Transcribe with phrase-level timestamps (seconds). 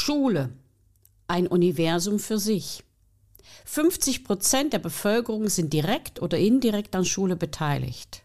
[0.00, 0.50] Schule.
[1.28, 2.82] Ein Universum für sich.
[3.66, 8.22] 50 Prozent der Bevölkerung sind direkt oder indirekt an Schule beteiligt.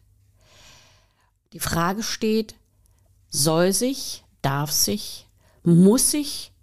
[1.52, 2.56] Die Frage steht,
[3.30, 5.28] soll sich, darf sich,
[5.64, 6.54] muss sich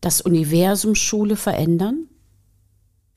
[0.00, 2.08] das Universum Schule verändern?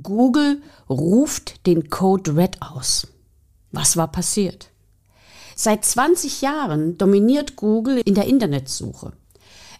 [0.00, 3.08] Google ruft den Code Red aus.
[3.72, 4.70] Was war passiert?
[5.54, 9.12] Seit 20 Jahren dominiert Google in der Internetsuche.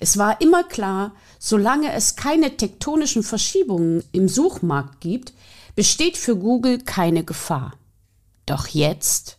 [0.00, 5.32] Es war immer klar, solange es keine tektonischen Verschiebungen im Suchmarkt gibt,
[5.76, 7.72] besteht für Google keine Gefahr.
[8.44, 9.38] Doch jetzt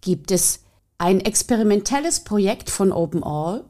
[0.00, 0.60] gibt es
[0.98, 3.64] ein experimentelles Projekt von OpenAll,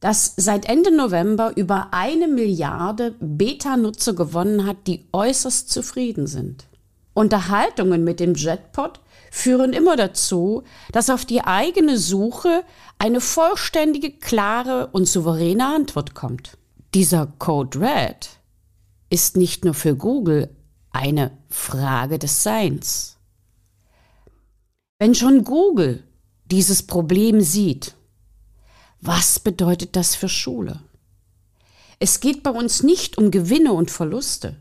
[0.00, 6.66] das seit Ende November über eine Milliarde Beta-Nutzer gewonnen hat, die äußerst zufrieden sind.
[7.14, 12.62] Unterhaltungen mit dem Jetpot führen immer dazu, dass auf die eigene Suche
[12.98, 16.56] eine vollständige, klare und souveräne Antwort kommt.
[16.94, 18.30] Dieser Code Red
[19.10, 20.48] ist nicht nur für Google
[20.90, 23.16] eine Frage des Seins.
[24.98, 26.04] Wenn schon Google
[26.46, 27.94] dieses Problem sieht
[29.00, 30.80] was bedeutet das für Schule?
[32.00, 34.56] Es geht bei uns nicht um Gewinne und Verluste.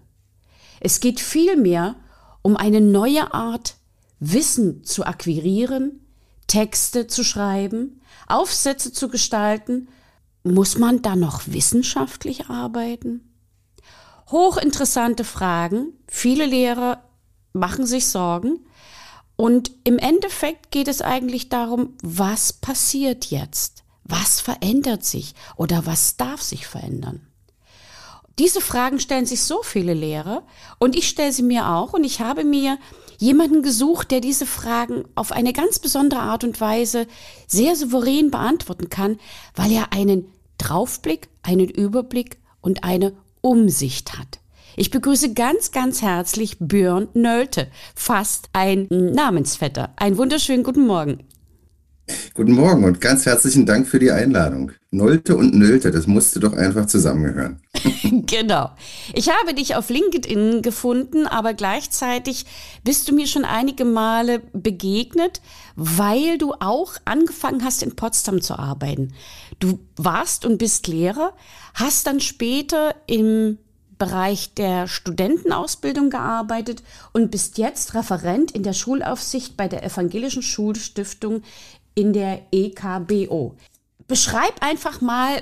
[0.80, 1.96] Es geht vielmehr
[2.42, 3.76] um eine neue Art,
[4.20, 6.00] Wissen zu akquirieren,
[6.48, 9.90] Texte zu schreiben, Aufsätze zu gestalten.
[10.44, 13.22] Muss man da noch wissenschaftlich arbeiten?
[14.30, 15.94] Hochinteressante Fragen.
[16.08, 17.04] Viele Lehrer
[17.54, 18.60] machen sich Sorgen.
[19.36, 23.84] Und im Endeffekt geht es eigentlich darum, was passiert jetzt?
[24.08, 27.28] Was verändert sich oder was darf sich verändern?
[28.40, 30.44] Diese Fragen stellen sich so viele Lehrer
[30.80, 32.78] und ich stelle sie mir auch und ich habe mir
[33.17, 37.08] jemanden gesucht, der diese Fragen auf eine ganz besondere Art und Weise
[37.48, 39.20] sehr souverän beantworten kann,
[39.56, 44.40] weil er einen Draufblick, einen Überblick und eine Umsicht hat.
[44.76, 49.94] Ich begrüße ganz, ganz herzlich Björn Nölte, fast ein Namensvetter.
[49.96, 51.27] Einen wunderschönen guten Morgen.
[52.34, 54.72] Guten Morgen und ganz herzlichen Dank für die Einladung.
[54.92, 57.62] Nolte und Nölte, das musste doch einfach zusammengehören.
[58.26, 58.72] genau.
[59.14, 62.46] Ich habe dich auf LinkedIn gefunden, aber gleichzeitig
[62.84, 65.42] bist du mir schon einige Male begegnet,
[65.76, 69.14] weil du auch angefangen hast, in Potsdam zu arbeiten.
[69.60, 71.34] Du warst und bist Lehrer,
[71.73, 73.58] hast dann später im
[73.98, 81.42] Bereich der Studentenausbildung gearbeitet und bist jetzt Referent in der Schulaufsicht bei der Evangelischen Schulstiftung
[81.98, 83.56] in der EKBO.
[84.08, 85.42] Beschreib einfach mal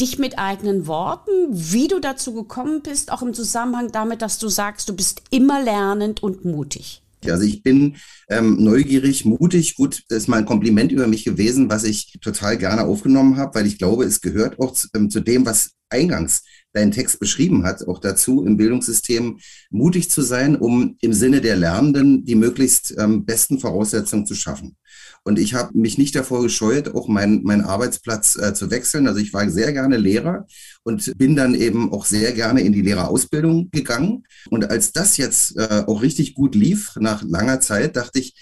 [0.00, 4.48] dich mit eigenen Worten, wie du dazu gekommen bist, auch im Zusammenhang damit, dass du
[4.48, 7.02] sagst, du bist immer lernend und mutig.
[7.24, 7.94] Also ich bin
[8.28, 9.76] ähm, neugierig, mutig.
[9.76, 13.54] Gut, das ist mal ein Kompliment über mich gewesen, was ich total gerne aufgenommen habe,
[13.54, 16.42] weil ich glaube, es gehört auch zu, ähm, zu dem, was eingangs
[16.72, 19.38] dein Text beschrieben hat, auch dazu im Bildungssystem
[19.70, 24.76] mutig zu sein, um im Sinne der Lernenden die möglichst ähm, besten Voraussetzungen zu schaffen.
[25.24, 29.06] Und ich habe mich nicht davor gescheut, auch meinen mein Arbeitsplatz äh, zu wechseln.
[29.06, 30.46] Also ich war sehr gerne Lehrer
[30.82, 34.24] und bin dann eben auch sehr gerne in die Lehrerausbildung gegangen.
[34.50, 38.34] Und als das jetzt äh, auch richtig gut lief, nach langer Zeit, dachte ich,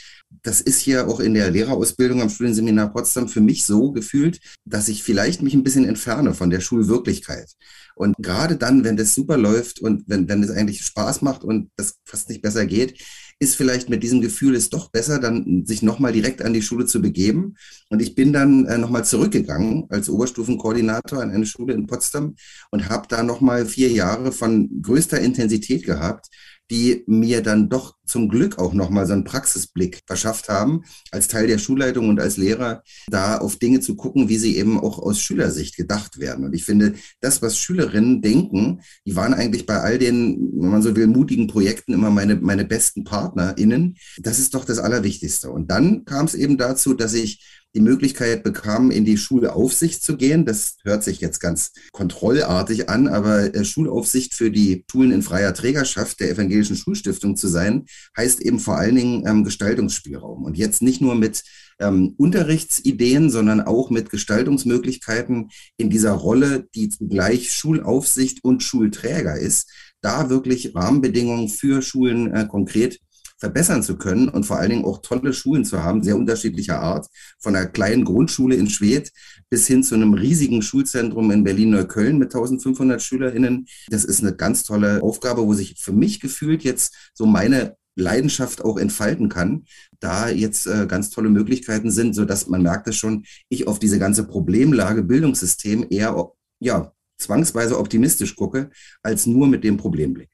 [0.42, 4.88] das ist hier auch in der Lehrerausbildung am Studienseminar Potsdam für mich so gefühlt, dass
[4.88, 7.50] ich vielleicht mich ein bisschen entferne von der Schulwirklichkeit.
[7.94, 11.70] Und gerade dann, wenn das super läuft und wenn, wenn es eigentlich Spaß macht und
[11.76, 13.02] das fast nicht besser geht,
[13.40, 16.86] ist vielleicht mit diesem Gefühl es doch besser, dann sich nochmal direkt an die Schule
[16.86, 17.56] zu begeben.
[17.88, 22.36] Und ich bin dann äh, nochmal zurückgegangen als Oberstufenkoordinator an eine Schule in Potsdam
[22.70, 26.28] und habe da nochmal vier Jahre von größter Intensität gehabt
[26.70, 31.47] die mir dann doch zum Glück auch nochmal so einen Praxisblick verschafft haben, als Teil
[31.47, 35.21] der Schulleitung und als Lehrer, da auf Dinge zu gucken, wie sie eben auch aus
[35.21, 36.45] Schülersicht gedacht werden.
[36.45, 40.83] Und ich finde, das, was Schülerinnen denken, die waren eigentlich bei all den, wenn man
[40.83, 43.97] so will, mutigen Projekten immer meine, meine besten PartnerInnen.
[44.18, 45.51] Das ist doch das Allerwichtigste.
[45.51, 50.16] Und dann kam es eben dazu, dass ich die Möglichkeit bekam, in die Schulaufsicht zu
[50.16, 50.45] gehen.
[50.45, 55.54] Das hört sich jetzt ganz kontrollartig an, aber äh, Schulaufsicht für die Schulen in freier
[55.54, 57.86] Trägerschaft der Evangelischen Schulstiftung zu sein,
[58.16, 60.44] heißt eben vor allen Dingen ähm, Gestaltungsspielraum.
[60.44, 61.42] Und jetzt nicht nur mit
[61.80, 69.70] ähm, Unterrichtsideen, sondern auch mit Gestaltungsmöglichkeiten in dieser Rolle, die zugleich Schulaufsicht und Schulträger ist,
[70.00, 73.00] da wirklich Rahmenbedingungen für Schulen äh, konkret
[73.41, 77.06] verbessern zu können und vor allen Dingen auch tolle Schulen zu haben, sehr unterschiedlicher Art,
[77.38, 79.12] von einer kleinen Grundschule in Schwedt
[79.48, 83.66] bis hin zu einem riesigen Schulzentrum in Berlin-Neukölln mit 1500 SchülerInnen.
[83.88, 88.65] Das ist eine ganz tolle Aufgabe, wo sich für mich gefühlt jetzt so meine Leidenschaft
[88.65, 89.65] auch entfalten kann,
[89.98, 93.78] da jetzt äh, ganz tolle Möglichkeiten sind, so dass man merkt es schon, ich auf
[93.78, 98.71] diese ganze Problemlage Bildungssystem eher ja zwangsweise optimistisch gucke,
[99.03, 100.31] als nur mit dem Problemblick.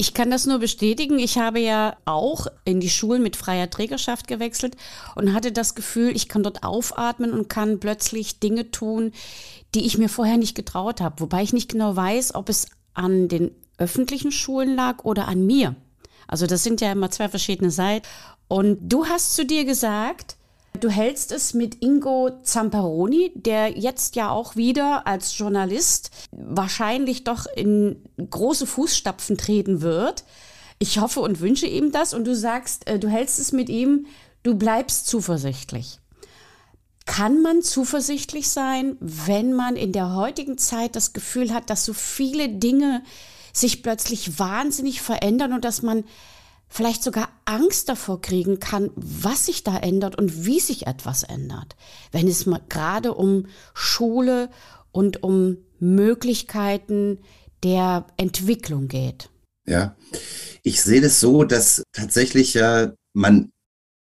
[0.00, 1.18] Ich kann das nur bestätigen.
[1.18, 4.76] Ich habe ja auch in die Schulen mit freier Trägerschaft gewechselt
[5.16, 9.10] und hatte das Gefühl, ich kann dort aufatmen und kann plötzlich Dinge tun,
[9.74, 11.18] die ich mir vorher nicht getraut habe.
[11.18, 15.74] Wobei ich nicht genau weiß, ob es an den öffentlichen Schulen lag oder an mir.
[16.28, 18.06] Also das sind ja immer zwei verschiedene Seiten.
[18.46, 20.38] Und du hast zu dir gesagt,
[20.80, 27.46] Du hältst es mit Ingo Zamperoni, der jetzt ja auch wieder als Journalist wahrscheinlich doch
[27.56, 30.24] in große Fußstapfen treten wird.
[30.78, 32.14] Ich hoffe und wünsche ihm das.
[32.14, 34.06] Und du sagst, äh, du hältst es mit ihm,
[34.44, 35.98] du bleibst zuversichtlich.
[37.06, 41.94] Kann man zuversichtlich sein, wenn man in der heutigen Zeit das Gefühl hat, dass so
[41.94, 43.02] viele Dinge
[43.52, 46.04] sich plötzlich wahnsinnig verändern und dass man
[46.68, 51.76] vielleicht sogar Angst davor kriegen kann, was sich da ändert und wie sich etwas ändert,
[52.12, 54.50] wenn es gerade um Schule
[54.92, 57.18] und um Möglichkeiten
[57.62, 59.30] der Entwicklung geht.
[59.66, 59.96] Ja,
[60.62, 63.50] ich sehe das so, dass tatsächlich ja man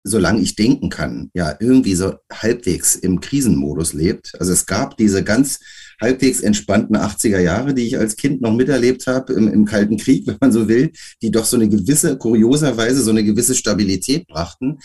[0.10, 4.34] solange ich denken kann, ja, irgendwie so halbwegs im Krisenmodus lebt.
[4.40, 5.60] Also es gab diese ganz
[6.02, 10.26] halbwegs entspannten 80er Jahre, die ich als Kind noch miterlebt habe im, im Kalten Krieg,
[10.28, 10.92] wenn man so will,
[11.22, 14.80] die doch so eine gewisse, kurioserweise so eine gewisse Stabilität brachten.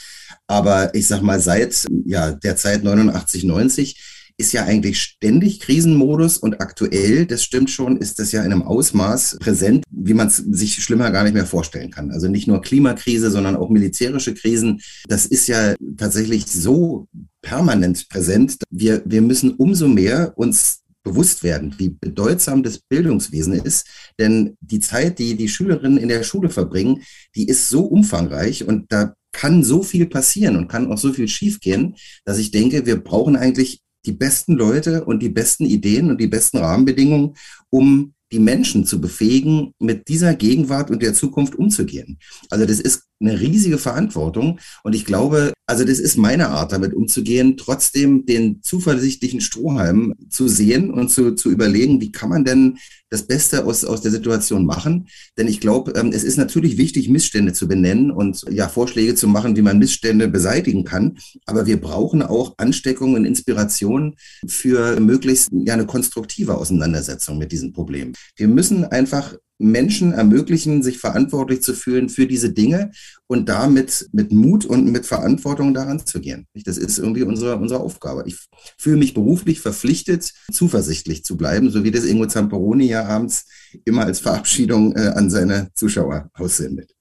[0.46, 6.38] Aber ich sag mal, seit ja, der Zeit 89, 90 ist ja eigentlich ständig Krisenmodus
[6.38, 10.36] und aktuell, das stimmt schon, ist das ja in einem Ausmaß präsent, wie man es
[10.36, 12.10] sich schlimmer gar nicht mehr vorstellen kann.
[12.10, 14.80] Also nicht nur Klimakrise, sondern auch militärische Krisen.
[15.08, 17.06] Das ist ja tatsächlich so
[17.42, 18.56] permanent präsent.
[18.70, 23.86] Wir, wir müssen umso mehr uns bewusst werden, wie bedeutsam das Bildungswesen ist.
[24.18, 27.02] Denn die Zeit, die die Schülerinnen in der Schule verbringen,
[27.36, 31.28] die ist so umfangreich und da kann so viel passieren und kann auch so viel
[31.28, 36.20] schiefgehen, dass ich denke, wir brauchen eigentlich die besten Leute und die besten Ideen und
[36.20, 37.34] die besten Rahmenbedingungen,
[37.70, 42.18] um die Menschen zu befähigen, mit dieser Gegenwart und der Zukunft umzugehen.
[42.50, 46.92] Also das ist eine riesige Verantwortung und ich glaube, also das ist meine Art, damit
[46.92, 52.78] umzugehen, trotzdem den zuversichtlichen Strohhalm zu sehen und zu, zu überlegen, wie kann man denn
[53.08, 55.08] das Beste aus, aus der Situation machen.
[55.38, 59.28] Denn ich glaube, ähm, es ist natürlich wichtig, Missstände zu benennen und ja, Vorschläge zu
[59.28, 61.16] machen, wie man Missstände beseitigen kann.
[61.46, 67.72] Aber wir brauchen auch Ansteckung und Inspiration für möglichst ja, eine konstruktive Auseinandersetzung mit diesen
[67.72, 68.14] Problemen.
[68.36, 72.90] Wir müssen einfach Menschen ermöglichen, sich verantwortlich zu fühlen für diese Dinge
[73.26, 76.46] und damit mit Mut und mit Verantwortung daran zu gehen.
[76.64, 78.24] Das ist irgendwie unsere, unsere Aufgabe.
[78.26, 78.36] Ich
[78.78, 83.46] fühle mich beruflich verpflichtet, zuversichtlich zu bleiben, so wie das Ingo Zamperoni ja abends
[83.84, 86.94] immer als Verabschiedung äh, an seine Zuschauer aussendet.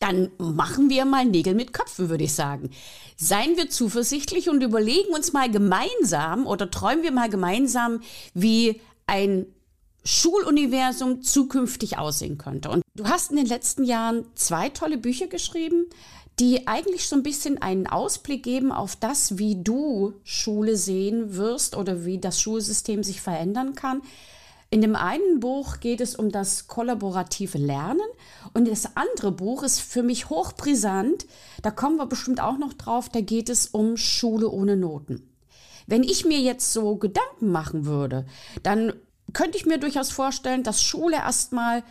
[0.00, 2.70] Dann machen wir mal Nägel mit Köpfen, würde ich sagen.
[3.18, 8.00] Seien wir zuversichtlich und überlegen uns mal gemeinsam oder träumen wir mal gemeinsam,
[8.32, 9.44] wie ein
[10.04, 12.70] Schuluniversum zukünftig aussehen könnte.
[12.70, 15.86] Und du hast in den letzten Jahren zwei tolle Bücher geschrieben,
[16.38, 21.76] die eigentlich so ein bisschen einen Ausblick geben auf das, wie du Schule sehen wirst
[21.76, 24.00] oder wie das Schulsystem sich verändern kann.
[24.70, 28.06] In dem einen Buch geht es um das kollaborative Lernen
[28.54, 31.26] und das andere Buch ist für mich hochbrisant.
[31.60, 33.08] Da kommen wir bestimmt auch noch drauf.
[33.08, 35.28] Da geht es um Schule ohne Noten.
[35.88, 38.26] Wenn ich mir jetzt so Gedanken machen würde,
[38.62, 38.92] dann
[39.32, 41.82] könnte ich mir durchaus vorstellen, dass Schule erstmal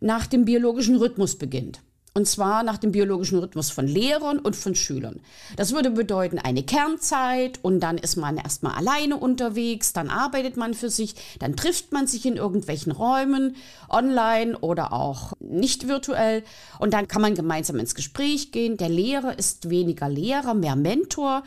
[0.00, 1.80] nach dem biologischen Rhythmus beginnt.
[2.14, 5.20] Und zwar nach dem biologischen Rhythmus von Lehrern und von Schülern.
[5.56, 10.74] Das würde bedeuten eine Kernzeit und dann ist man erstmal alleine unterwegs, dann arbeitet man
[10.74, 13.54] für sich, dann trifft man sich in irgendwelchen Räumen,
[13.88, 16.42] online oder auch nicht virtuell
[16.80, 18.78] und dann kann man gemeinsam ins Gespräch gehen.
[18.78, 21.44] Der Lehrer ist weniger Lehrer, mehr Mentor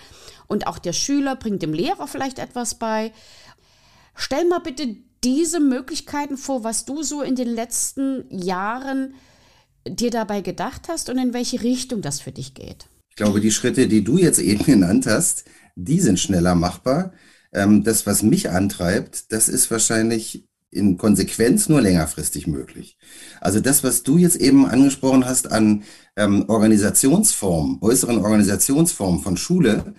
[0.48, 3.12] und auch der Schüler bringt dem Lehrer vielleicht etwas bei.
[4.16, 9.14] Stell mal bitte diese Möglichkeiten vor, was du so in den letzten Jahren
[9.88, 12.88] dir dabei gedacht hast und in welche Richtung das für dich geht?
[13.10, 17.14] Ich glaube, die Schritte, die du jetzt eben genannt hast, die sind schneller machbar.
[17.54, 22.98] Ähm, das, was mich antreibt, das ist wahrscheinlich in Konsequenz nur längerfristig möglich.
[23.42, 25.84] Also das, was du jetzt eben angesprochen hast an
[26.16, 29.96] ähm, Organisationsformen, äußeren Organisationsformen von Schule,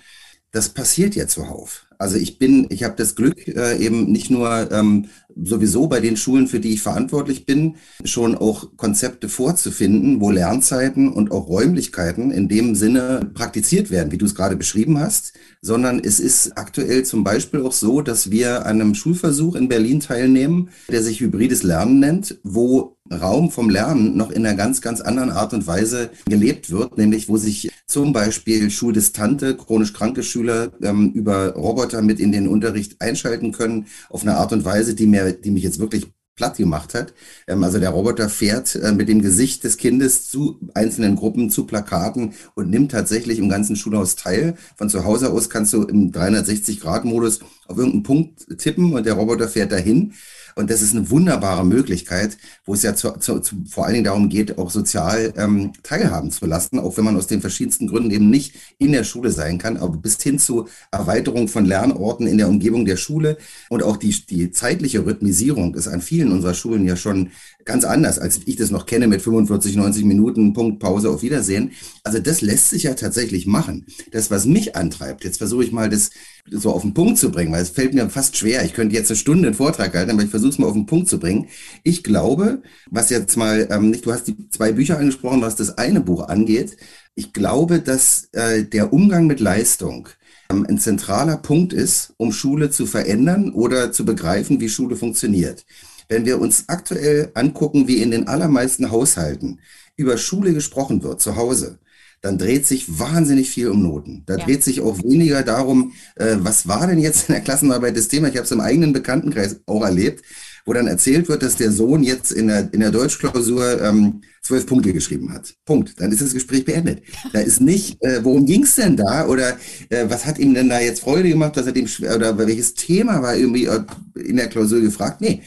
[0.50, 1.87] das passiert ja zuhauf.
[2.02, 5.06] Also ich bin, ich habe das Glück, äh, eben nicht nur ähm,
[5.40, 11.12] sowieso bei den Schulen, für die ich verantwortlich bin, schon auch Konzepte vorzufinden, wo Lernzeiten
[11.12, 16.00] und auch Räumlichkeiten in dem Sinne praktiziert werden, wie du es gerade beschrieben hast, sondern
[16.00, 20.71] es ist aktuell zum Beispiel auch so, dass wir an einem Schulversuch in Berlin teilnehmen,
[20.90, 25.31] der sich hybrides Lernen nennt, wo Raum vom Lernen noch in einer ganz, ganz anderen
[25.31, 31.12] Art und Weise gelebt wird, nämlich wo sich zum Beispiel schuldistante, chronisch kranke Schüler ähm,
[31.12, 35.33] über Roboter mit in den Unterricht einschalten können, auf eine Art und Weise, die mir,
[35.33, 37.14] die mich jetzt wirklich platt gemacht hat.
[37.47, 41.66] Ähm, also der Roboter fährt äh, mit dem Gesicht des Kindes zu einzelnen Gruppen, zu
[41.66, 44.57] Plakaten und nimmt tatsächlich im ganzen Schulhaus teil.
[44.76, 49.49] Von zu Hause aus kannst du im 360-Grad-Modus auf irgendeinen Punkt tippen und der Roboter
[49.49, 50.14] fährt dahin.
[50.54, 54.04] Und das ist eine wunderbare Möglichkeit, wo es ja zu, zu, zu, vor allen Dingen
[54.04, 58.11] darum geht, auch sozial ähm, teilhaben zu lassen, auch wenn man aus den verschiedensten Gründen
[58.11, 62.38] eben nicht in der Schule sein kann, aber bis hin zu Erweiterung von Lernorten in
[62.38, 63.38] der Umgebung der Schule.
[63.68, 67.30] Und auch die, die zeitliche Rhythmisierung ist an vielen unserer Schulen ja schon
[67.64, 71.73] ganz anders, als ich das noch kenne mit 45, 90 Minuten, Punkt, Pause, auf Wiedersehen.
[72.04, 73.87] Also das lässt sich ja tatsächlich machen.
[74.11, 76.11] Das, was mich antreibt, jetzt versuche ich mal das
[76.50, 78.64] so auf den Punkt zu bringen, weil es fällt mir fast schwer.
[78.64, 80.87] Ich könnte jetzt eine Stunde einen Vortrag halten, aber ich versuche es mal auf den
[80.87, 81.49] Punkt zu bringen.
[81.85, 85.78] Ich glaube, was jetzt mal, ähm, nicht, du hast die zwei Bücher angesprochen, was das
[85.78, 86.76] eine Buch angeht.
[87.14, 90.09] Ich glaube, dass äh, der Umgang mit Leistung
[90.50, 95.64] ähm, ein zentraler Punkt ist, um Schule zu verändern oder zu begreifen, wie Schule funktioniert.
[96.12, 99.61] Wenn wir uns aktuell angucken, wie in den allermeisten Haushalten
[99.97, 101.78] über Schule gesprochen wird, zu Hause,
[102.21, 104.23] dann dreht sich wahnsinnig viel um Noten.
[104.26, 104.45] Da ja.
[104.45, 108.28] dreht sich auch weniger darum, äh, was war denn jetzt in der Klassenarbeit das Thema.
[108.28, 110.23] Ich habe es im eigenen Bekanntenkreis auch erlebt,
[110.66, 114.66] wo dann erzählt wird, dass der Sohn jetzt in der, in der Deutschklausur ähm, zwölf
[114.66, 115.54] Punkte geschrieben hat.
[115.64, 115.99] Punkt.
[115.99, 117.02] Dann ist das Gespräch beendet.
[117.33, 119.57] Da ist nicht, äh, worum ging es denn da oder
[119.88, 123.23] äh, was hat ihm denn da jetzt Freude gemacht, dass er dem oder welches Thema
[123.23, 123.81] war irgendwie äh,
[124.14, 125.23] in der Klausur gefragt?
[125.23, 125.42] Nee,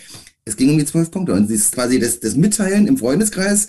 [0.45, 1.33] es ging um die zwölf Punkte.
[1.33, 3.67] Und das ist quasi das, das Mitteilen im Freundeskreis,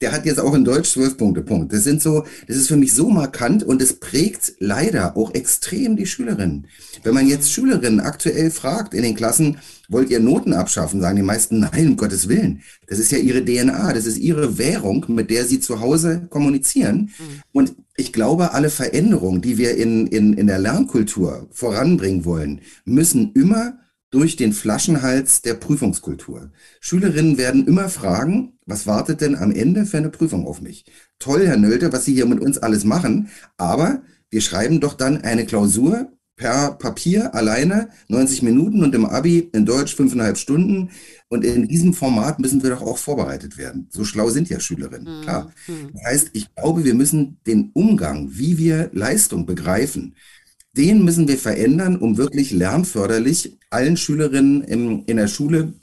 [0.00, 1.72] der hat jetzt auch in Deutsch zwölf Punkte, Punkt.
[1.72, 5.96] Das sind so, das ist für mich so markant und es prägt leider auch extrem
[5.96, 6.68] die Schülerinnen.
[7.02, 9.58] Wenn man jetzt Schülerinnen aktuell fragt in den Klassen,
[9.88, 12.62] wollt ihr Noten abschaffen, sagen die meisten, nein, um Gottes Willen.
[12.86, 17.10] Das ist ja ihre DNA, das ist ihre Währung, mit der sie zu Hause kommunizieren.
[17.18, 17.42] Mhm.
[17.50, 23.32] Und ich glaube, alle Veränderungen, die wir in, in, in der Lernkultur voranbringen wollen, müssen
[23.32, 23.78] immer
[24.10, 26.50] durch den Flaschenhals der Prüfungskultur.
[26.80, 30.84] Schülerinnen werden immer fragen, was wartet denn am Ende für eine Prüfung auf mich?
[31.18, 35.18] Toll, Herr Nölte, was Sie hier mit uns alles machen, aber wir schreiben doch dann
[35.22, 40.90] eine Klausur per Papier alleine 90 Minuten und im Abi in Deutsch fünfeinhalb Stunden.
[41.28, 43.88] Und in diesem Format müssen wir doch auch vorbereitet werden.
[43.90, 45.22] So schlau sind ja Schülerinnen, mhm.
[45.22, 45.52] klar.
[45.92, 50.14] Das heißt, ich glaube, wir müssen den Umgang, wie wir Leistung begreifen,
[50.78, 55.74] den müssen wir verändern, um wirklich lernförderlich allen Schülerinnen im, in der Schule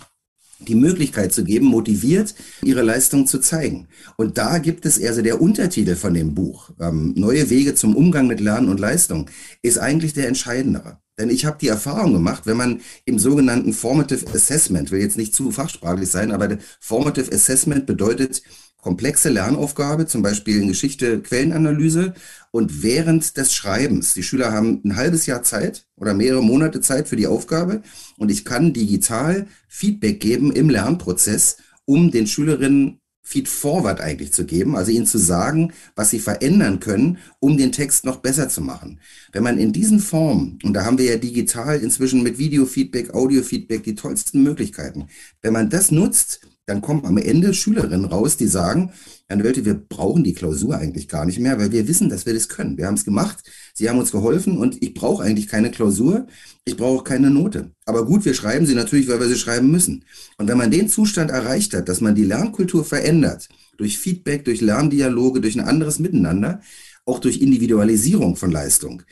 [0.59, 2.33] die Möglichkeit zu geben, motiviert
[2.63, 3.87] ihre Leistung zu zeigen.
[4.15, 8.27] Und da gibt es also der Untertitel von dem Buch, ähm, Neue Wege zum Umgang
[8.27, 9.29] mit Lernen und Leistung,
[9.61, 10.97] ist eigentlich der entscheidendere.
[11.19, 15.35] Denn ich habe die Erfahrung gemacht, wenn man im sogenannten Formative Assessment, will jetzt nicht
[15.35, 18.41] zu fachsprachlich sein, aber Formative Assessment bedeutet,
[18.85, 22.13] komplexe Lernaufgabe, zum Beispiel in Geschichte Quellenanalyse.
[22.51, 27.07] Und während des Schreibens, die Schüler haben ein halbes Jahr Zeit oder mehrere Monate Zeit
[27.07, 27.81] für die Aufgabe
[28.17, 34.75] und ich kann digital Feedback geben im Lernprozess, um den Schülerinnen Feed-Forward eigentlich zu geben,
[34.75, 38.99] also ihnen zu sagen, was sie verändern können, um den Text noch besser zu machen.
[39.31, 43.81] Wenn man in diesen Formen, und da haben wir ja digital inzwischen mit Video-Feedback, Audio-Feedback
[43.81, 45.07] die tollsten Möglichkeiten,
[45.41, 48.91] wenn man das nutzt, dann kommen am Ende Schülerinnen raus, die sagen,
[49.27, 52.33] Herr Nölte, wir brauchen die Klausur eigentlich gar nicht mehr, weil wir wissen, dass wir
[52.33, 52.77] das können.
[52.77, 53.43] Wir haben es gemacht,
[53.73, 56.27] Sie haben uns geholfen und ich brauche eigentlich keine Klausur,
[56.63, 57.71] ich brauche keine Note.
[57.85, 60.05] Aber gut, wir schreiben sie natürlich, weil wir sie schreiben müssen.
[60.37, 64.61] Und wenn man den Zustand erreicht hat, dass man die Lernkultur verändert, durch Feedback, durch
[64.61, 66.61] Lerndialoge, durch ein anderes Miteinander,
[67.05, 69.03] auch durch Individualisierung von Leistung,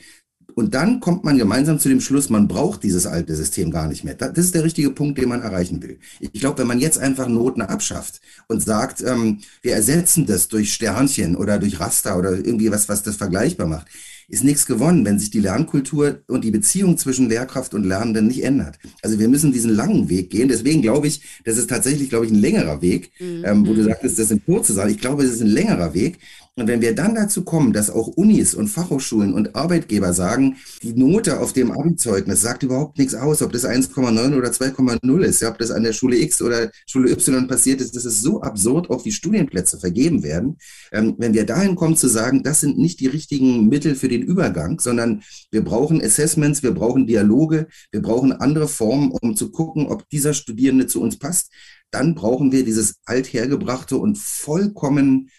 [0.54, 4.04] und dann kommt man gemeinsam zu dem Schluss, man braucht dieses alte System gar nicht
[4.04, 4.14] mehr.
[4.14, 5.98] Das ist der richtige Punkt, den man erreichen will.
[6.20, 10.72] Ich glaube, wenn man jetzt einfach Noten abschafft und sagt, ähm, wir ersetzen das durch
[10.72, 13.88] Sternchen oder durch Raster oder irgendwie was, was das vergleichbar macht,
[14.28, 18.42] ist nichts gewonnen, wenn sich die Lernkultur und die Beziehung zwischen Lehrkraft und Lernenden nicht
[18.42, 18.78] ändert.
[19.02, 20.48] Also wir müssen diesen langen Weg gehen.
[20.48, 23.44] Deswegen glaube ich, das ist tatsächlich, glaube ich, ein längerer Weg, mhm.
[23.44, 24.90] ähm, wo du sagtest, das sind kurze Sachen.
[24.90, 26.18] Ich glaube, es ist ein längerer Weg.
[26.56, 30.92] Und wenn wir dann dazu kommen, dass auch Unis und Fachhochschulen und Arbeitgeber sagen, die
[30.92, 35.50] Note auf dem Abi-Zeugnis sagt überhaupt nichts aus, ob das 1,9 oder 2,0 ist, ja,
[35.50, 38.88] ob das an der Schule X oder Schule Y passiert ist, das ist so absurd,
[38.88, 40.56] auch wie Studienplätze vergeben werden.
[40.92, 44.22] Ähm, wenn wir dahin kommen zu sagen, das sind nicht die richtigen Mittel für den
[44.22, 49.88] Übergang, sondern wir brauchen Assessments, wir brauchen Dialoge, wir brauchen andere Formen, um zu gucken,
[49.88, 51.50] ob dieser Studierende zu uns passt,
[51.90, 55.30] dann brauchen wir dieses althergebrachte und vollkommen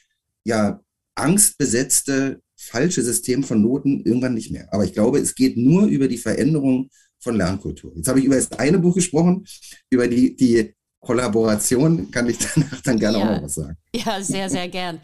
[0.45, 0.79] ja,
[1.15, 4.67] angstbesetzte, falsche System von Noten irgendwann nicht mehr.
[4.71, 7.93] Aber ich glaube, es geht nur über die Veränderung von Lernkultur.
[7.95, 9.45] Jetzt habe ich über das eine Buch gesprochen,
[9.89, 13.23] über die, die Kollaboration kann ich danach dann gerne ja.
[13.25, 13.77] auch noch was sagen.
[13.93, 14.99] Ja, sehr, sehr gern.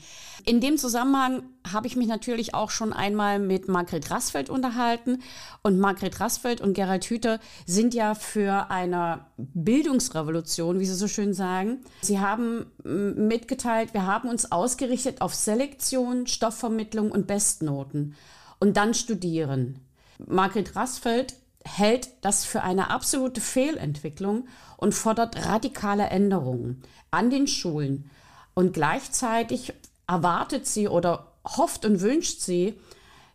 [0.45, 5.21] In dem Zusammenhang habe ich mich natürlich auch schon einmal mit Margret Rassfeld unterhalten.
[5.63, 11.33] Und Margret Rassfeld und Gerald Hüther sind ja für eine Bildungsrevolution, wie sie so schön
[11.33, 11.79] sagen.
[12.01, 18.15] Sie haben mitgeteilt, wir haben uns ausgerichtet auf Selektion, Stoffvermittlung und Bestnoten
[18.59, 19.79] und dann studieren.
[20.27, 26.81] Margret Rassfeld hält das für eine absolute Fehlentwicklung und fordert radikale Änderungen
[27.11, 28.09] an den Schulen.
[28.53, 29.73] Und gleichzeitig
[30.11, 32.75] erwartet sie oder hofft und wünscht sie,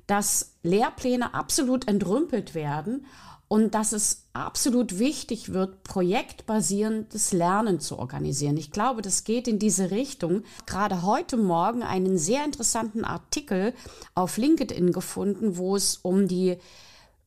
[0.06, 3.06] dass Lehrpläne absolut entrümpelt werden
[3.48, 8.56] und dass es absolut wichtig wird, projektbasierendes Lernen zu organisieren.
[8.56, 10.42] Ich glaube, das geht in diese Richtung.
[10.66, 13.72] Gerade heute Morgen einen sehr interessanten Artikel
[14.14, 16.58] auf LinkedIn gefunden, wo es um die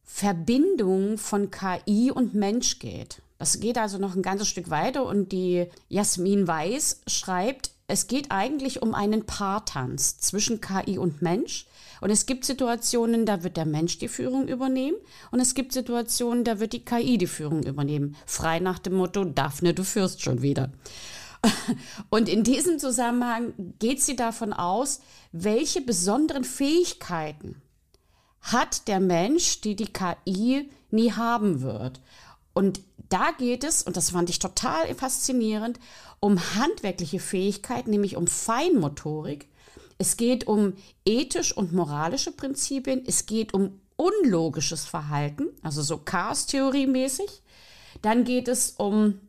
[0.03, 3.21] Verbindung von KI und Mensch geht.
[3.37, 8.29] Das geht also noch ein ganzes Stück weiter und die Jasmin Weiß schreibt, es geht
[8.29, 11.65] eigentlich um einen Paartanz zwischen KI und Mensch.
[12.01, 14.97] Und es gibt Situationen, da wird der Mensch die Führung übernehmen.
[15.31, 18.15] Und es gibt Situationen, da wird die KI die Führung übernehmen.
[18.27, 20.71] Frei nach dem Motto, Daphne, du führst schon wieder.
[22.09, 27.59] Und in diesem Zusammenhang geht sie davon aus, welche besonderen Fähigkeiten
[28.41, 32.01] hat der Mensch, die die KI nie haben wird.
[32.53, 35.79] Und da geht es, und das fand ich total faszinierend,
[36.19, 39.47] um handwerkliche Fähigkeiten, nämlich um Feinmotorik.
[39.97, 40.73] Es geht um
[41.05, 43.03] ethisch und moralische Prinzipien.
[43.05, 47.41] Es geht um unlogisches Verhalten, also so Chaos-Theorie mäßig.
[48.01, 49.19] Dann geht es um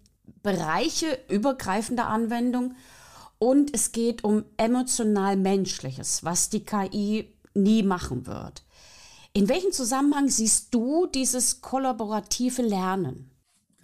[0.42, 2.76] Bereiche übergreifender Anwendung
[3.38, 8.62] und es geht um emotional Menschliches, was die KI nie machen wird.
[9.32, 13.30] In welchem Zusammenhang siehst du dieses kollaborative Lernen?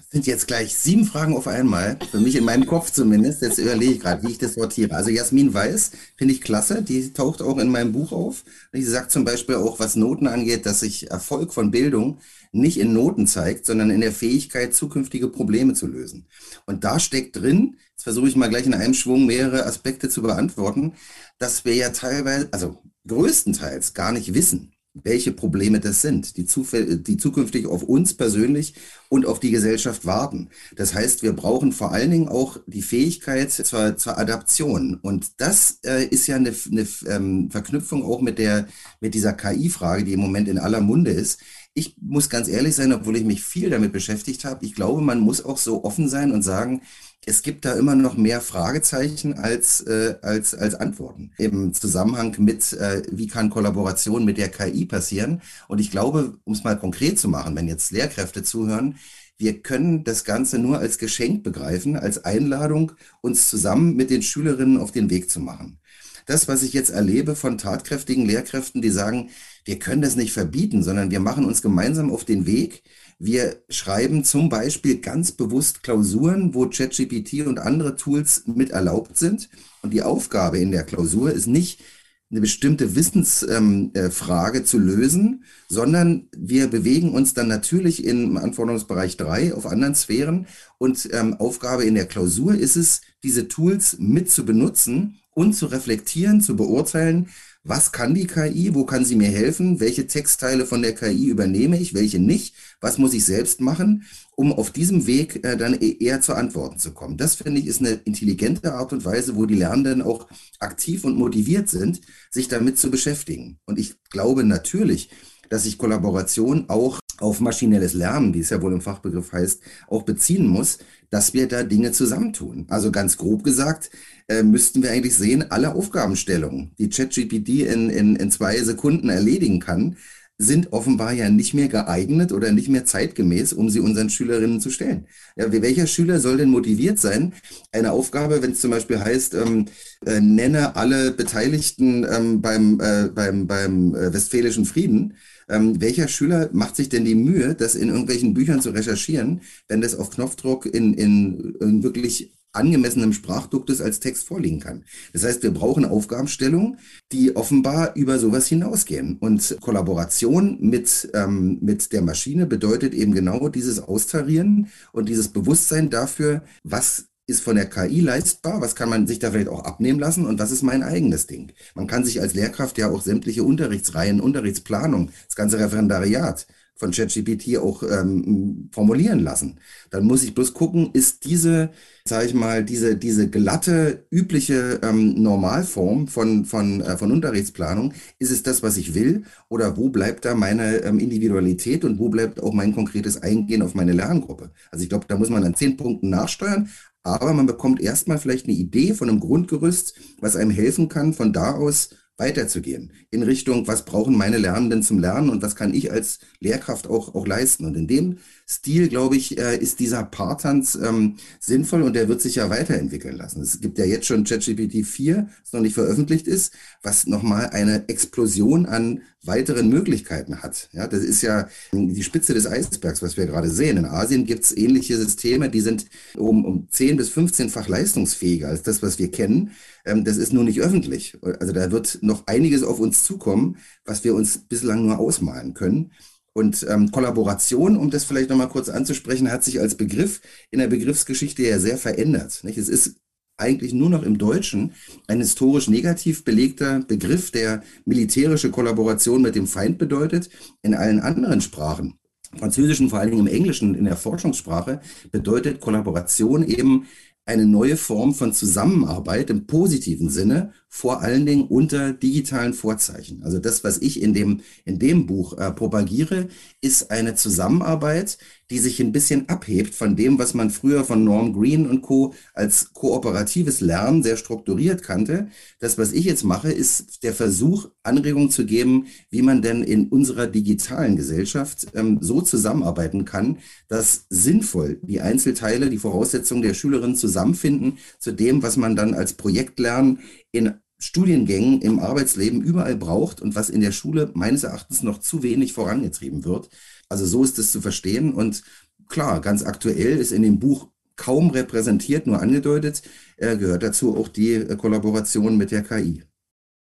[0.08, 3.42] Sind jetzt gleich sieben Fragen auf einmal, für mich in meinem Kopf zumindest.
[3.42, 4.94] Jetzt überlege ich gerade, wie ich das sortiere.
[4.94, 8.44] Also Jasmin Weiß finde ich klasse, die taucht auch in meinem Buch auf.
[8.72, 12.20] Sie sagt zum Beispiel auch, was Noten angeht, dass sich Erfolg von Bildung
[12.52, 16.28] nicht in Noten zeigt, sondern in der Fähigkeit, zukünftige Probleme zu lösen.
[16.66, 20.22] Und da steckt drin, jetzt versuche ich mal gleich in einem Schwung mehrere Aspekte zu
[20.22, 20.94] beantworten,
[21.38, 24.72] dass wir ja teilweise, also größtenteils gar nicht wissen,
[25.04, 28.74] welche Probleme das sind, die, die zukünftig auf uns persönlich
[29.08, 30.48] und auf die Gesellschaft warten.
[30.74, 34.98] Das heißt, wir brauchen vor allen Dingen auch die Fähigkeit zur, zur Adaption.
[35.00, 38.66] Und das äh, ist ja eine, eine ähm, Verknüpfung auch mit, der,
[39.00, 41.40] mit dieser KI-Frage, die im Moment in aller Munde ist.
[41.78, 45.20] Ich muss ganz ehrlich sein, obwohl ich mich viel damit beschäftigt habe, ich glaube, man
[45.20, 46.80] muss auch so offen sein und sagen,
[47.26, 52.72] es gibt da immer noch mehr Fragezeichen als, äh, als, als Antworten im Zusammenhang mit,
[52.72, 55.42] äh, wie kann Kollaboration mit der KI passieren.
[55.68, 58.96] Und ich glaube, um es mal konkret zu machen, wenn jetzt Lehrkräfte zuhören,
[59.36, 64.78] wir können das Ganze nur als Geschenk begreifen, als Einladung, uns zusammen mit den Schülerinnen
[64.78, 65.78] auf den Weg zu machen.
[66.24, 69.30] Das, was ich jetzt erlebe von tatkräftigen Lehrkräften, die sagen,
[69.66, 72.82] wir können das nicht verbieten, sondern wir machen uns gemeinsam auf den Weg,
[73.18, 79.48] wir schreiben zum Beispiel ganz bewusst Klausuren, wo ChatGPT und andere Tools mit erlaubt sind.
[79.82, 81.80] Und die Aufgabe in der Klausur ist nicht,
[82.28, 89.16] eine bestimmte Wissensfrage ähm, äh, zu lösen, sondern wir bewegen uns dann natürlich im Anforderungsbereich
[89.16, 90.46] 3 auf anderen Sphären.
[90.76, 95.66] Und ähm, Aufgabe in der Klausur ist es, diese Tools mit zu benutzen und zu
[95.66, 97.28] reflektieren, zu beurteilen,
[97.68, 101.78] was kann die KI, wo kann sie mir helfen, welche Textteile von der KI übernehme
[101.78, 104.04] ich, welche nicht, was muss ich selbst machen,
[104.36, 107.16] um auf diesem Weg äh, dann e-, eher zu Antworten zu kommen.
[107.16, 110.28] Das finde ich ist eine intelligente Art und Weise, wo die Lernenden auch
[110.60, 112.00] aktiv und motiviert sind,
[112.30, 113.58] sich damit zu beschäftigen.
[113.64, 115.10] Und ich glaube natürlich,
[115.48, 120.02] dass sich Kollaboration auch auf maschinelles Lernen, wie es ja wohl im Fachbegriff heißt, auch
[120.02, 120.78] beziehen muss,
[121.10, 122.66] dass wir da Dinge zusammentun.
[122.68, 123.90] Also ganz grob gesagt,
[124.28, 129.60] äh, müssten wir eigentlich sehen, alle Aufgabenstellungen, die ChatGPT in, in, in zwei Sekunden erledigen
[129.60, 129.96] kann,
[130.38, 134.70] sind offenbar ja nicht mehr geeignet oder nicht mehr zeitgemäß, um sie unseren Schülerinnen zu
[134.70, 135.06] stellen.
[135.36, 137.32] Ja, welcher Schüler soll denn motiviert sein,
[137.72, 139.66] eine Aufgabe, wenn es zum Beispiel heißt, ähm,
[140.04, 145.14] äh, nenne alle Beteiligten ähm, beim, äh, beim, beim äh, Westfälischen Frieden,
[145.48, 149.80] ähm, welcher Schüler macht sich denn die Mühe, das in irgendwelchen Büchern zu recherchieren, wenn
[149.80, 154.84] das auf Knopfdruck in, in, in wirklich angemessenem Sprachduktus als Text vorliegen kann.
[155.12, 156.78] Das heißt, wir brauchen Aufgabenstellungen,
[157.12, 159.18] die offenbar über sowas hinausgehen.
[159.20, 165.90] Und Kollaboration mit, ähm, mit der Maschine bedeutet eben genau dieses Austarieren und dieses Bewusstsein
[165.90, 169.98] dafür, was ist von der KI leistbar, was kann man sich da vielleicht auch abnehmen
[169.98, 171.52] lassen und was ist mein eigenes Ding.
[171.74, 177.56] Man kann sich als Lehrkraft ja auch sämtliche Unterrichtsreihen, Unterrichtsplanung, das ganze Referendariat von ChatGPT
[177.56, 179.58] auch ähm, formulieren lassen.
[179.90, 181.70] Dann muss ich bloß gucken, ist diese,
[182.04, 188.30] sage ich mal, diese, diese glatte, übliche ähm, Normalform von, von, äh, von Unterrichtsplanung, ist
[188.30, 189.24] es das, was ich will?
[189.48, 193.74] Oder wo bleibt da meine ähm, Individualität und wo bleibt auch mein konkretes Eingehen auf
[193.74, 194.50] meine Lerngruppe?
[194.70, 196.68] Also ich glaube, da muss man an zehn Punkten nachsteuern,
[197.06, 201.32] aber man bekommt erstmal vielleicht eine Idee von einem Grundgerüst, was einem helfen kann, von
[201.32, 205.92] da aus weiterzugehen in Richtung, was brauchen meine Lernenden zum Lernen und was kann ich
[205.92, 207.66] als Lehrkraft auch, auch leisten.
[207.66, 212.22] Und in dem Stil, glaube ich, äh, ist dieser Partanz ähm, sinnvoll und der wird
[212.22, 213.42] sich ja weiterentwickeln lassen.
[213.42, 217.88] Es gibt ja jetzt schon ChatGPT 4, das noch nicht veröffentlicht ist, was nochmal eine
[217.88, 220.68] Explosion an weiteren Möglichkeiten hat.
[220.72, 223.78] Ja, das ist ja die Spitze des Eisbergs, was wir gerade sehen.
[223.78, 228.62] In Asien gibt es ähnliche Systeme, die sind um, um 10 bis 15-fach leistungsfähiger als
[228.62, 229.50] das, was wir kennen.
[229.84, 231.18] Ähm, das ist nur nicht öffentlich.
[231.40, 235.90] Also da wird noch einiges auf uns zukommen, was wir uns bislang nur ausmalen können.
[236.36, 240.20] Und ähm, Kollaboration, um das vielleicht nochmal kurz anzusprechen, hat sich als Begriff
[240.50, 242.44] in der Begriffsgeschichte ja sehr verändert.
[242.44, 242.58] Nicht?
[242.58, 242.96] Es ist
[243.38, 244.74] eigentlich nur noch im Deutschen
[245.06, 250.28] ein historisch negativ belegter Begriff, der militärische Kollaboration mit dem Feind bedeutet.
[250.60, 251.94] In allen anderen Sprachen,
[252.38, 256.86] Französischen, vor allen Dingen im Englischen, in der Forschungssprache, bedeutet Kollaboration eben
[257.24, 263.22] eine neue Form von Zusammenarbeit im positiven Sinne, vor allen Dingen unter digitalen Vorzeichen.
[263.22, 266.28] Also das, was ich in dem, in dem Buch äh, propagiere,
[266.60, 268.18] ist eine Zusammenarbeit,
[268.50, 272.14] die sich ein bisschen abhebt von dem, was man früher von Norm Green und Co.
[272.32, 275.28] als kooperatives Lernen sehr strukturiert kannte.
[275.58, 279.88] Das, was ich jetzt mache, ist der Versuch, Anregungen zu geben, wie man denn in
[279.88, 286.96] unserer digitalen Gesellschaft ähm, so zusammenarbeiten kann, dass sinnvoll die Einzelteile, die Voraussetzungen der Schülerinnen
[286.96, 290.00] zusammenfinden zu dem, was man dann als Projektlernen
[290.36, 295.22] in Studiengängen im Arbeitsleben überall braucht und was in der Schule meines Erachtens noch zu
[295.22, 296.50] wenig vorangetrieben wird.
[296.88, 298.12] Also so ist es zu verstehen.
[298.12, 298.42] Und
[298.88, 302.82] klar, ganz aktuell ist in dem Buch kaum repräsentiert, nur angedeutet,
[303.16, 306.04] äh, gehört dazu auch die äh, Kollaboration mit der KI.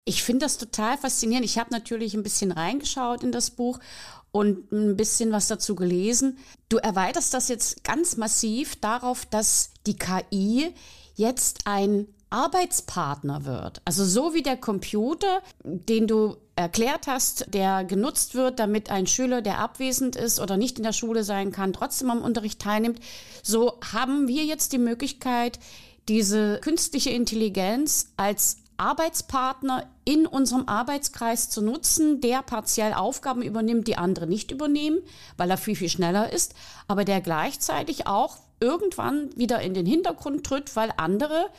[0.06, 1.46] Ich finde das total faszinierend.
[1.46, 3.80] Ich habe natürlich ein bisschen reingeschaut in das Buch
[4.32, 6.38] und ein bisschen was dazu gelesen.
[6.70, 10.74] Du erweiterst das jetzt ganz massiv darauf, dass die KI
[11.16, 13.82] jetzt ein Arbeitspartner wird.
[13.86, 19.42] Also so wie der Computer, den du erklärt hast, der genutzt wird, damit ein Schüler,
[19.42, 23.00] der abwesend ist oder nicht in der Schule sein kann, trotzdem am Unterricht teilnimmt,
[23.44, 25.60] so haben wir jetzt die Möglichkeit,
[26.10, 33.98] diese künstliche Intelligenz als Arbeitspartner in unserem Arbeitskreis zu nutzen, der partiell Aufgaben übernimmt, die
[33.98, 35.00] andere nicht übernehmen,
[35.36, 36.54] weil er viel, viel schneller ist,
[36.88, 41.50] aber der gleichzeitig auch irgendwann wieder in den Hintergrund tritt, weil andere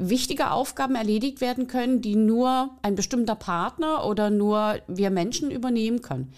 [0.00, 6.02] wichtige Aufgaben erledigt werden können, die nur ein bestimmter Partner oder nur wir Menschen übernehmen
[6.02, 6.32] können.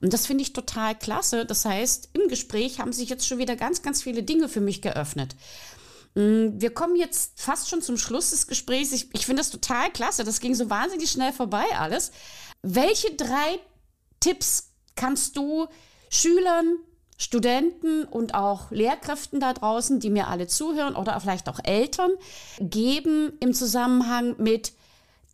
[0.00, 1.44] Und das finde ich total klasse.
[1.44, 4.80] Das heißt, im Gespräch haben sich jetzt schon wieder ganz, ganz viele Dinge für mich
[4.80, 5.34] geöffnet.
[6.14, 8.92] Mm, wir kommen jetzt fast schon zum Schluss des Gesprächs.
[8.92, 10.24] Ich, ich finde das total klasse.
[10.24, 12.12] Das ging so wahnsinnig schnell vorbei alles.
[12.62, 13.58] Welche drei
[14.20, 15.66] Tipps kannst du
[16.10, 16.78] Schülern,
[17.18, 22.10] Studenten und auch Lehrkräften da draußen, die mir alle zuhören oder vielleicht auch Eltern,
[22.60, 24.72] geben im Zusammenhang mit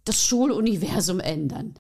[0.05, 1.75] das Schuluniversum ändern?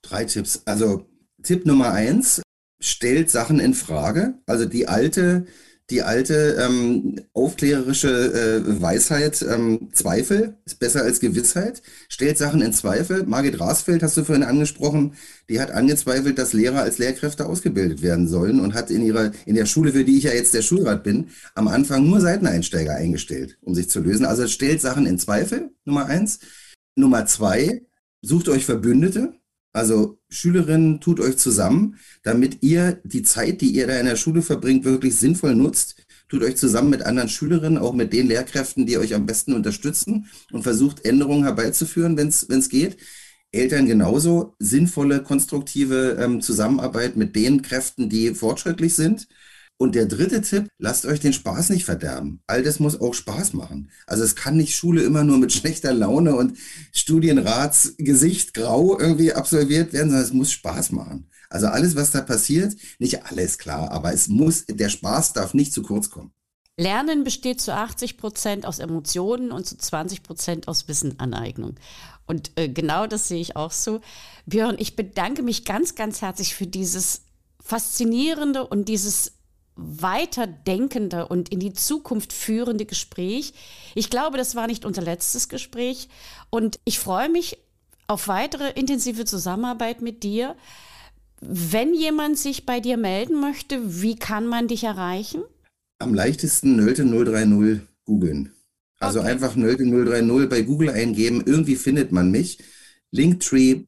[0.00, 0.62] Drei Tipps.
[0.64, 1.06] Also
[1.42, 2.42] Tipp Nummer eins,
[2.80, 4.34] stellt Sachen in Frage.
[4.46, 5.46] Also die alte
[5.92, 12.72] die alte ähm, aufklärerische äh, Weisheit, ähm, Zweifel ist besser als Gewissheit, stellt Sachen in
[12.72, 13.24] Zweifel.
[13.24, 15.12] Margit Rasfeld hast du vorhin angesprochen,
[15.50, 19.54] die hat angezweifelt, dass Lehrer als Lehrkräfte ausgebildet werden sollen und hat in ihrer, in
[19.54, 23.58] der Schule, für die ich ja jetzt der Schulrat bin, am Anfang nur Seiteneinsteiger eingestellt,
[23.60, 24.24] um sich zu lösen.
[24.24, 26.40] Also stellt Sachen in Zweifel, Nummer eins.
[26.96, 27.82] Nummer zwei,
[28.22, 29.34] sucht euch Verbündete.
[29.72, 34.42] Also Schülerinnen, tut euch zusammen, damit ihr die Zeit, die ihr da in der Schule
[34.42, 35.96] verbringt, wirklich sinnvoll nutzt.
[36.28, 40.26] Tut euch zusammen mit anderen Schülerinnen, auch mit den Lehrkräften, die euch am besten unterstützen
[40.50, 42.98] und versucht Änderungen herbeizuführen, wenn es geht.
[43.50, 49.28] Eltern genauso sinnvolle, konstruktive ähm, Zusammenarbeit mit den Kräften, die fortschrittlich sind.
[49.82, 52.40] Und der dritte Tipp, lasst euch den Spaß nicht verderben.
[52.46, 53.90] All das muss auch Spaß machen.
[54.06, 56.56] Also es kann nicht Schule immer nur mit schlechter Laune und
[56.92, 61.28] Studienratsgesicht grau irgendwie absolviert werden, sondern es muss Spaß machen.
[61.50, 65.72] Also alles, was da passiert, nicht alles klar, aber es muss, der Spaß darf nicht
[65.72, 66.30] zu kurz kommen.
[66.76, 71.74] Lernen besteht zu 80 Prozent aus Emotionen und zu 20 Prozent aus Wissenaneignung.
[72.28, 74.00] Und äh, genau das sehe ich auch so.
[74.46, 77.22] Björn, ich bedanke mich ganz, ganz herzlich für dieses
[77.60, 79.32] faszinierende und dieses
[79.76, 83.54] weiterdenkende und in die Zukunft führende Gespräch.
[83.94, 86.08] Ich glaube, das war nicht unser letztes Gespräch
[86.50, 87.58] und ich freue mich
[88.06, 90.56] auf weitere intensive Zusammenarbeit mit dir.
[91.40, 95.42] Wenn jemand sich bei dir melden möchte, wie kann man dich erreichen?
[95.98, 98.52] Am leichtesten Nölte 030 googeln.
[99.00, 99.30] Also okay.
[99.30, 101.42] einfach Nölte 030 bei Google eingeben.
[101.44, 102.58] Irgendwie findet man mich.
[103.10, 103.84] Linktree.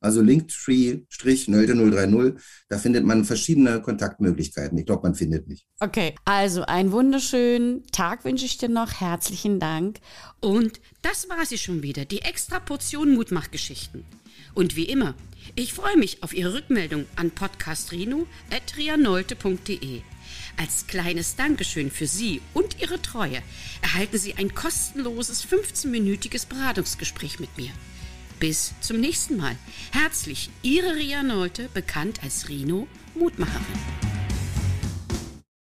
[0.00, 2.42] Also Linktree-Nölte 030.
[2.68, 4.78] Da findet man verschiedene Kontaktmöglichkeiten.
[4.78, 5.66] Ich glaube, man findet mich.
[5.80, 9.00] Okay, also einen wunderschönen Tag wünsche ich dir noch.
[9.00, 9.98] Herzlichen Dank.
[10.40, 14.04] Und das war sie schon wieder, die extra Portion Mutmachgeschichten.
[14.54, 15.14] Und wie immer,
[15.54, 20.02] ich freue mich auf Ihre Rückmeldung an podcastrino.trianolte.de.
[20.56, 23.42] Als kleines Dankeschön für Sie und Ihre Treue
[23.82, 27.70] erhalten Sie ein kostenloses 15-minütiges Beratungsgespräch mit mir.
[28.40, 29.54] Bis zum nächsten Mal.
[29.92, 34.09] Herzlich, Ihre Ria Nolte, bekannt als Rino Mutmacherin.